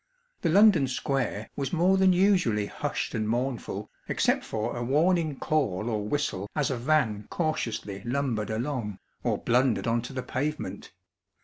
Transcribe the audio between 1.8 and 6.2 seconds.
than usually hushed and mournful, except for a warning call or